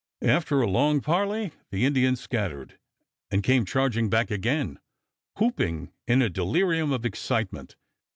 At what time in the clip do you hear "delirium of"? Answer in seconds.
6.29-7.05